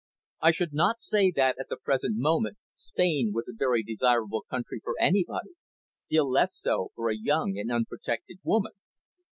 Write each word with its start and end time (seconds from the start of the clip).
"I 0.41 0.49
should 0.49 0.73
not 0.73 0.99
say 0.99 1.31
that, 1.35 1.57
at 1.59 1.69
the 1.69 1.77
present 1.77 2.17
moment, 2.17 2.57
Spain 2.75 3.33
was 3.35 3.47
a 3.47 3.53
very 3.55 3.83
desirable 3.83 4.41
country 4.49 4.81
for 4.83 4.95
anybody, 4.99 5.51
still 5.93 6.27
less 6.27 6.55
so 6.55 6.89
for 6.95 7.11
a 7.11 7.15
young 7.15 7.59
and 7.59 7.71
unprotected 7.71 8.39
woman." 8.43 8.71